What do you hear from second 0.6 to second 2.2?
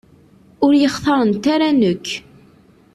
Ur yi-xtarent ara nekk.